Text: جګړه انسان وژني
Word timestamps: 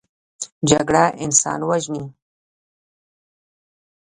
جګړه 0.69 1.03
انسان 1.23 1.59
وژني 1.69 2.03